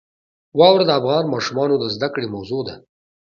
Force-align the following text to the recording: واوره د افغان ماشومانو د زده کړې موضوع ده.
واوره 0.59 0.83
د 0.87 0.91
افغان 0.99 1.25
ماشومانو 1.33 1.75
د 1.79 1.83
زده 1.95 2.07
کړې 2.13 2.27
موضوع 2.35 2.61
ده. 2.67 2.75